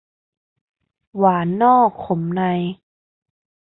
[1.17, 2.41] หวานนอกขมใน